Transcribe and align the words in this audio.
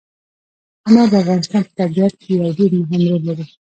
انار 0.87 1.07
د 1.11 1.15
افغانستان 1.23 1.61
په 1.67 1.71
طبیعت 1.79 2.13
کې 2.21 2.29
یو 2.39 2.47
ډېر 2.57 2.71
مهم 2.79 3.01
رول 3.09 3.21
لري. 3.27 3.45